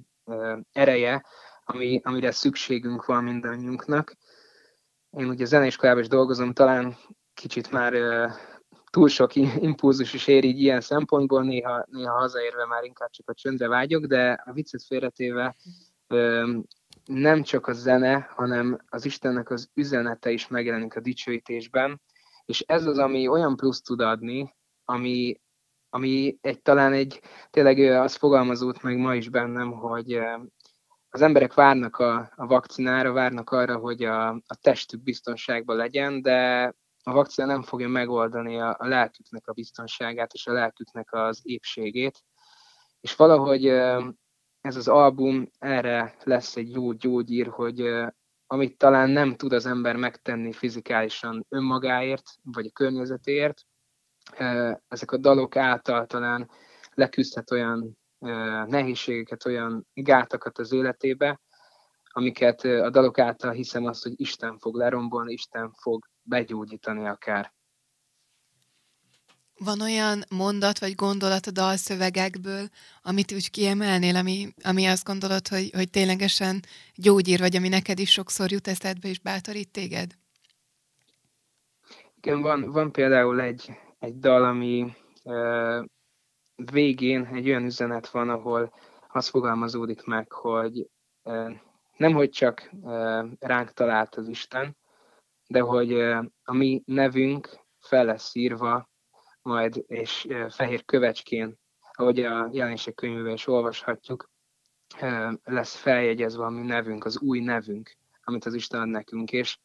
ereje, 0.72 1.26
ami, 1.64 2.02
amire 2.04 2.32
szükségünk 2.32 3.06
van 3.06 3.24
mindannyiunknak, 3.24 4.16
én 5.18 5.30
ugye 5.30 5.46
zeneiskolában 5.46 6.02
is 6.02 6.08
dolgozom, 6.08 6.54
talán 6.54 6.96
kicsit 7.34 7.72
már 7.72 7.94
túl 8.90 9.08
sok 9.08 9.36
impulzus 9.36 10.14
is 10.14 10.28
ér 10.28 10.44
így 10.44 10.60
ilyen 10.60 10.82
szempontból, 10.82 11.44
néha, 11.44 11.86
néha 11.90 12.18
hazaérve 12.18 12.66
már 12.66 12.84
inkább 12.84 13.10
csak 13.10 13.30
a 13.30 13.34
csöndre 13.34 13.68
vágyok, 13.68 14.06
de 14.06 14.44
a 14.46 14.52
viccet 14.52 14.84
félretéve 14.84 15.56
nem 17.06 17.44
csak 17.44 17.68
a 17.68 17.74
zene, 17.74 18.28
hanem 18.36 18.80
az 18.90 19.06
Istennek 19.06 19.50
az 19.50 19.70
üzenete 19.74 20.32
is 20.32 20.48
megjelenik 20.48 20.96
a 20.96 21.00
dicsőítésben, 21.00 22.02
és 22.46 22.60
ez 22.60 22.86
az, 22.86 22.98
ami 22.98 23.28
olyan 23.28 23.56
plusz 23.56 23.82
tud 23.82 24.02
adni, 24.02 24.56
ami, 24.86 25.42
ami 25.90 26.38
egy, 26.42 26.62
talán 26.62 26.94
egy, 26.94 27.22
tényleg 27.50 27.80
az 27.80 28.16
fogalmazódott 28.16 28.82
meg 28.82 28.98
ma 28.98 29.16
is 29.16 29.30
bennem, 29.30 29.72
hogy 29.72 30.20
az 31.14 31.22
emberek 31.22 31.54
várnak 31.54 31.98
a, 31.98 32.32
a 32.36 32.48
vakcinára, 32.48 33.12
várnak 33.12 33.50
arra, 33.50 33.78
hogy 33.78 34.04
a, 34.04 34.30
a 34.30 34.56
testük 34.62 35.04
biztonságban 35.04 35.76
legyen, 35.76 36.22
de 36.22 36.74
a 37.04 37.12
vakcina 37.12 37.48
nem 37.48 37.64
fogja 37.64 37.88
megoldani 37.88 38.60
a, 38.60 38.76
a 38.80 38.88
lelküknek 38.88 39.48
a 39.48 39.54
biztonságát 39.54 40.34
és 40.34 40.48
a 40.48 40.52
lelküknek 40.52 41.14
az 41.14 41.40
épségét. 41.44 42.24
És 43.02 43.16
valahogy 43.16 43.66
ez 44.62 44.76
az 44.76 44.88
album 44.88 45.50
erre 45.60 46.16
lesz 46.24 46.56
egy 46.56 46.72
jó 46.72 46.92
gyógyír, 46.92 47.48
hogy 47.48 48.06
amit 48.48 48.78
talán 48.78 49.10
nem 49.10 49.36
tud 49.36 49.54
az 49.54 49.66
ember 49.66 49.96
megtenni 49.96 50.52
fizikálisan 50.52 51.46
önmagáért, 51.50 52.24
vagy 52.44 52.66
a 52.66 52.74
környezetéért, 52.74 53.62
ezek 54.88 55.12
a 55.12 55.18
dalok 55.18 55.56
által 55.56 56.06
talán 56.06 56.50
leküzdhet 56.94 57.52
olyan 57.52 57.98
nehézségeket, 58.66 59.46
olyan 59.46 59.88
gátakat 59.94 60.58
az 60.58 60.72
életébe, 60.72 61.40
amiket 62.04 62.64
a 62.64 62.90
dalok 62.90 63.20
által 63.20 63.52
hiszem 63.52 63.86
azt, 63.86 64.04
hogy 64.04 64.14
Isten 64.16 64.58
fog 64.58 64.76
lerombolni, 64.76 65.34
Isten 65.34 65.72
fog 65.72 66.06
begyógyítani 66.22 67.08
akár. 67.08 67.54
Van 69.58 69.82
olyan 69.82 70.24
mondat 70.30 70.80
vagy 70.80 70.96
gondolat 70.96 71.46
a 71.46 71.52
dalszövegekből, 71.52 72.68
amit 73.02 73.32
úgy 73.32 73.50
kiemelnél, 73.50 74.16
ami, 74.16 74.54
ami 74.64 74.86
azt 74.86 75.06
gondolod, 75.06 75.48
hogy, 75.48 75.70
hogy 75.74 75.90
ténylegesen 75.90 76.60
gyógyír, 76.96 77.40
vagy 77.40 77.56
ami 77.56 77.68
neked 77.68 78.00
is 78.00 78.12
sokszor 78.12 78.52
jut 78.52 78.68
eszedbe 78.68 79.08
és 79.08 79.20
bátorít 79.20 79.72
téged? 79.72 80.12
Igen, 82.16 82.42
van, 82.42 82.72
van 82.72 82.92
például 82.92 83.42
egy, 83.42 83.72
egy 84.00 84.20
dal, 84.20 84.44
ami 84.44 84.94
uh, 85.24 85.86
végén 86.56 87.26
egy 87.26 87.48
olyan 87.48 87.66
üzenet 87.66 88.10
van, 88.10 88.30
ahol 88.30 88.74
az 89.08 89.28
fogalmazódik 89.28 90.04
meg, 90.04 90.32
hogy 90.32 90.88
uh, 91.24 91.52
nemhogy 91.98 92.30
csak 92.30 92.72
ránk 93.40 93.72
talált 93.72 94.16
az 94.16 94.28
Isten, 94.28 94.78
de 95.48 95.60
hogy 95.60 95.94
a 96.44 96.54
mi 96.54 96.84
nevünk 96.86 97.50
fel 97.80 98.06
lesz 98.06 98.36
írva 98.36 98.90
majd, 99.42 99.84
és 99.88 100.28
fehér 100.50 100.86
kövecskén, 100.86 101.60
ahogy 101.94 102.24
a 102.24 102.50
jelenések 102.52 102.94
könyvében 102.94 103.34
is 103.34 103.48
olvashatjuk, 103.48 104.30
lesz 105.44 105.76
feljegyezve 105.76 106.46
a 106.46 106.50
mi 106.50 106.62
nevünk, 106.62 107.06
az 107.06 107.20
új 107.20 107.40
nevünk, 107.40 107.98
amit 108.24 108.46
az 108.46 108.54
Isten 108.54 108.82
ad 108.82 108.88
nekünk, 108.88 109.32
és 109.32 109.58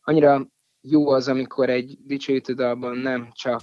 annyira 0.00 0.46
jó 0.80 1.08
az, 1.08 1.28
amikor 1.28 1.70
egy 1.70 1.98
dicsőítő 2.04 2.54
dalban 2.54 2.96
nem 2.96 3.32
csak 3.32 3.62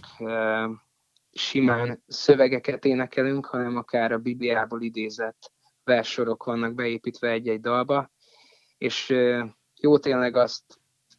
simán 1.33 2.03
szövegeket 2.07 2.85
énekelünk, 2.85 3.45
hanem 3.45 3.77
akár 3.77 4.11
a 4.11 4.17
Bibliából 4.17 4.81
idézett 4.81 5.51
versorok 5.83 6.43
vannak 6.43 6.73
beépítve 6.73 7.29
egy-egy 7.29 7.59
dalba, 7.59 8.11
és 8.77 9.15
jó 9.81 9.97
tényleg 9.97 10.35
azt 10.35 10.63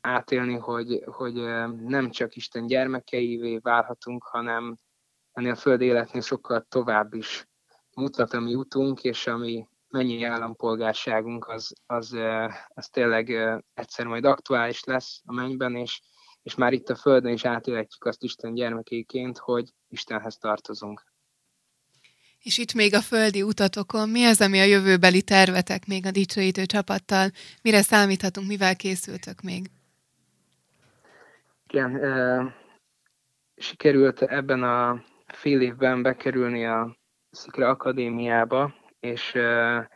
átélni, 0.00 0.56
hogy, 0.56 1.02
hogy 1.06 1.35
nem 1.80 2.11
csak 2.11 2.37
Isten 2.37 2.66
gyermekeivé 2.66 3.59
válhatunk, 3.59 4.23
hanem 4.25 4.78
ennél 5.33 5.50
a 5.50 5.56
föld 5.56 5.80
életnél 5.80 6.21
sokkal 6.21 6.66
tovább 6.68 7.14
is 7.14 7.49
mutat 7.94 8.33
a 8.33 8.40
mi 8.40 8.54
utunk, 8.54 9.04
és 9.04 9.26
ami 9.26 9.68
mennyi 9.88 10.25
állampolgárságunk, 10.25 11.49
az, 11.49 11.73
az, 11.87 12.16
az 12.68 12.88
tényleg 12.88 13.30
egyszer 13.75 14.06
majd 14.06 14.25
aktuális 14.25 14.85
lesz 14.85 15.21
a 15.25 15.33
mennyben, 15.33 15.76
és, 15.76 16.00
és 16.44 16.54
már 16.54 16.72
itt 16.72 16.88
a 16.88 16.94
Földön 16.94 17.32
is 17.32 17.44
átélhetjük 17.44 18.04
azt 18.04 18.22
Isten 18.22 18.54
gyermekéként, 18.54 19.38
hogy 19.38 19.70
Istenhez 19.88 20.36
tartozunk. 20.36 21.04
És 22.42 22.58
itt 22.58 22.74
még 22.74 22.94
a 22.94 23.00
földi 23.00 23.42
utatokon, 23.42 24.08
mi 24.08 24.24
az, 24.24 24.40
ami 24.40 24.60
a 24.60 24.64
jövőbeli 24.64 25.22
tervetek 25.22 25.86
még 25.86 26.06
a 26.06 26.10
dicsőítő 26.10 26.64
csapattal? 26.64 27.30
Mire 27.62 27.82
számíthatunk, 27.82 28.46
mivel 28.46 28.76
készültök 28.76 29.40
még? 29.42 29.70
Igen, 31.68 31.96
e, 31.96 32.54
sikerült 33.56 34.22
ebben 34.22 34.62
a 34.62 35.04
fél 35.26 35.60
évben 35.60 36.02
bekerülni 36.02 36.66
a 36.66 36.96
Szikra 37.30 37.68
Akadémiába, 37.68 38.74
és 39.00 39.34
e, 39.34 39.88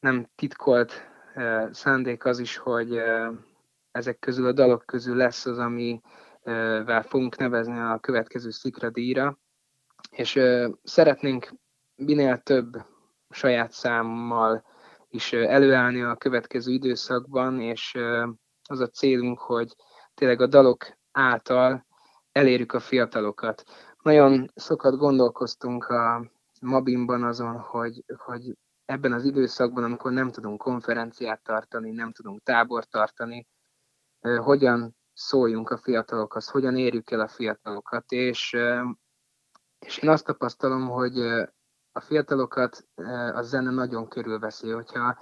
nem 0.00 0.28
titkolt 0.34 1.08
e, 1.34 1.68
szándék 1.72 2.24
az 2.24 2.38
is, 2.38 2.56
hogy 2.56 2.96
e, 2.96 3.30
ezek 3.96 4.18
közül 4.18 4.46
a 4.46 4.52
dalok 4.52 4.82
közül 4.86 5.16
lesz 5.16 5.46
az, 5.46 5.58
amivel 5.58 7.02
fogunk 7.02 7.36
nevezni 7.36 7.78
a 7.78 7.98
következő 7.98 8.50
Szikra 8.50 8.90
díjra, 8.90 9.38
és 10.10 10.40
szeretnénk 10.82 11.48
minél 11.94 12.38
több 12.38 12.76
saját 13.30 13.72
számmal 13.72 14.64
is 15.08 15.32
előállni 15.32 16.02
a 16.02 16.16
következő 16.16 16.72
időszakban, 16.72 17.60
és 17.60 17.94
az 18.68 18.80
a 18.80 18.88
célunk, 18.88 19.38
hogy 19.38 19.76
tényleg 20.14 20.40
a 20.40 20.46
dalok 20.46 20.96
által 21.12 21.86
elérjük 22.32 22.72
a 22.72 22.80
fiatalokat. 22.80 23.62
Nagyon 24.02 24.50
sokat 24.54 24.96
gondolkoztunk 24.96 25.84
a 25.84 26.30
Mabimban 26.60 27.22
azon, 27.22 27.58
hogy, 27.58 28.04
hogy 28.16 28.56
ebben 28.84 29.12
az 29.12 29.24
időszakban, 29.24 29.84
amikor 29.84 30.12
nem 30.12 30.30
tudunk 30.30 30.58
konferenciát 30.58 31.42
tartani, 31.42 31.90
nem 31.90 32.12
tudunk 32.12 32.42
tábort 32.42 32.90
tartani, 32.90 33.46
hogyan 34.38 34.96
szóljunk 35.12 35.70
a 35.70 35.78
fiatalokhoz, 35.78 36.48
hogyan 36.48 36.76
érjük 36.76 37.10
el 37.10 37.20
a 37.20 37.28
fiatalokat, 37.28 38.12
és, 38.12 38.56
és 39.78 39.98
én 39.98 40.10
azt 40.10 40.24
tapasztalom, 40.24 40.88
hogy 40.88 41.18
a 41.92 42.00
fiatalokat 42.00 42.88
a 43.34 43.42
zene 43.42 43.70
nagyon 43.70 44.08
körülveszi, 44.08 44.70
hogyha 44.70 45.18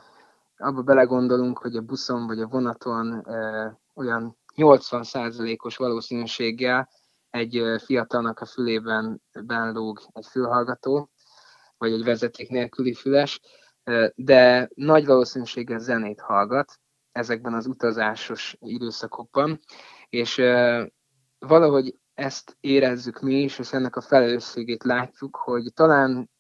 abba 0.57 0.83
belegondolunk, 0.83 1.59
hogy 1.59 1.77
a 1.77 1.81
buszon 1.81 2.27
vagy 2.27 2.41
a 2.41 2.47
vonaton 2.47 3.27
olyan 3.95 4.39
80%-os 4.57 5.77
valószínűséggel 5.77 6.89
egy 7.31 7.63
fiatalnak 7.85 8.41
a 8.41 8.47
fülében 8.47 9.23
benlóg 9.41 10.01
egy 10.13 10.27
fülhallgató, 10.27 11.11
vagy 11.77 11.93
egy 11.93 12.05
vezeték 12.05 12.49
nélküli 12.49 12.95
füles, 12.95 13.41
de 14.15 14.69
nagy 14.75 15.07
valószínűséggel 15.07 15.79
zenét 15.79 16.21
hallgat 16.21 16.79
ezekben 17.15 17.55
az 17.55 17.67
utazásos 17.67 18.57
időszakokban, 18.61 19.61
és 20.09 20.37
valahogy 21.39 21.99
ezt 22.15 22.57
érezzük 22.61 23.21
mi 23.21 23.35
is, 23.35 23.59
és 23.59 23.73
ennek 23.73 23.97
a 23.97 24.01
felelősségét 24.01 24.85
látjuk, 24.85 25.37
hogy 25.37 25.73
talán 25.75 26.31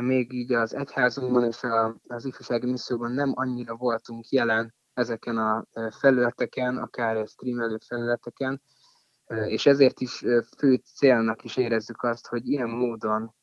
még 0.00 0.32
így 0.32 0.52
az 0.52 0.74
egyházunkban 0.74 1.44
és 1.44 1.60
az 2.06 2.24
ifjúsági 2.24 2.70
misszióban 2.70 3.12
nem 3.12 3.32
annyira 3.34 3.76
voltunk 3.76 4.28
jelen 4.28 4.74
ezeken 4.92 5.38
a 5.38 5.66
felületeken, 5.90 6.76
akár 6.76 7.26
streamelő 7.26 7.76
felületeken, 7.86 8.62
és 9.26 9.66
ezért 9.66 10.00
is 10.00 10.24
fő 10.58 10.82
célnak 10.94 11.44
is 11.44 11.56
érezzük 11.56 12.02
azt, 12.02 12.26
hogy 12.26 12.48
ilyen 12.48 12.68
módon 12.68 13.34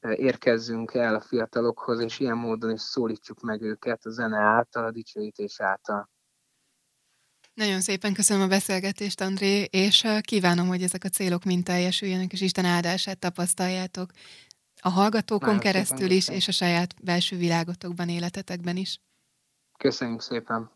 érkezzünk 0.00 0.94
el 0.94 1.14
a 1.14 1.20
fiatalokhoz, 1.20 2.00
és 2.00 2.18
ilyen 2.18 2.36
módon 2.36 2.70
is 2.70 2.80
szólítsuk 2.80 3.40
meg 3.40 3.62
őket 3.62 4.04
a 4.04 4.10
zene 4.10 4.38
által, 4.38 4.84
a 4.84 4.90
dicsőítés 4.90 5.60
által. 5.60 6.10
Nagyon 7.54 7.80
szépen 7.80 8.12
köszönöm 8.12 8.42
a 8.42 8.46
beszélgetést, 8.46 9.20
André, 9.20 9.62
és 9.62 10.06
kívánom, 10.20 10.66
hogy 10.66 10.82
ezek 10.82 11.04
a 11.04 11.08
célok 11.08 11.44
mind 11.44 11.64
teljesüljenek, 11.64 12.32
és 12.32 12.40
Isten 12.40 12.64
áldását 12.64 13.18
tapasztaljátok 13.18 14.10
a 14.80 14.88
hallgatókon 14.88 15.48
Nagyon 15.48 15.62
keresztül 15.62 16.10
is, 16.10 16.28
és 16.28 16.48
a 16.48 16.52
saját 16.52 16.94
belső 17.04 17.36
világotokban, 17.36 18.08
életetekben 18.08 18.76
is. 18.76 19.00
Köszönjük 19.78 20.20
szépen! 20.20 20.70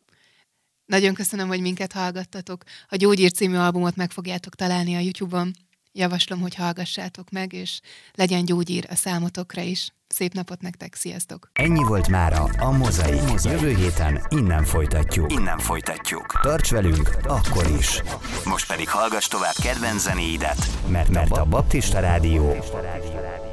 Nagyon 0.85 1.15
köszönöm, 1.15 1.49
hogy 1.49 1.61
minket 1.61 1.93
hallgattatok. 1.93 2.63
A 2.89 2.97
Gyógyír 2.97 3.33
című 3.33 3.57
albumot 3.57 3.97
meg 3.97 4.11
fogjátok 4.11 4.55
találni 4.55 4.95
a 4.95 4.99
YouTube-on. 4.99 5.53
Javaslom, 5.97 6.41
hogy 6.41 6.55
hallgassátok 6.55 7.31
meg, 7.31 7.53
és 7.53 7.81
legyen 8.15 8.45
gyógyír 8.45 8.87
a 8.91 8.95
számotokra 8.95 9.63
is. 9.63 9.91
Szép 10.09 10.33
napot 10.33 10.61
nektek, 10.61 10.95
sziasztok! 10.95 11.51
Ennyi 11.53 11.83
volt 11.85 12.09
mára 12.09 12.43
a 12.43 12.71
Mozaik. 12.71 13.23
Mozaik. 13.23 13.61
Jövő 13.61 13.75
héten 13.75 14.27
innen 14.29 14.65
folytatjuk. 14.65 15.33
Innen 15.33 15.59
folytatjuk. 15.59 16.41
Tarts 16.43 16.71
velünk 16.71 17.17
akkor 17.25 17.67
is. 17.79 18.03
Most 18.45 18.67
pedig 18.67 18.89
hallgass 18.89 19.27
tovább 19.29 19.55
kedvenc 19.63 20.03
zenéidet, 20.03 20.71
mert, 20.89 21.09
mert 21.09 21.37
a 21.37 21.45
Baptista 21.45 22.01
Rádió 22.01 22.57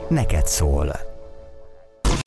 neked 0.10 0.48
szól. 0.48 0.96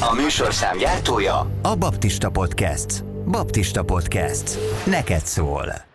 A 0.03 0.15
műsorszám 0.15 0.79
gyártója 0.79 1.51
a 1.63 1.77
Baptista 1.77 2.31
Podcast. 2.31 3.05
Baptista 3.05 3.83
Podcast. 3.83 4.59
Neked 4.87 5.27
szól. 5.27 5.86